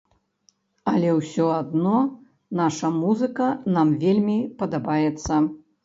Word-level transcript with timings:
Але 0.91 1.09
ўсё 1.17 1.45
адно 1.61 1.99
наша 2.63 2.93
музыка 2.99 3.53
нам 3.79 3.97
вельмі 4.09 4.39
падабаецца. 4.65 5.33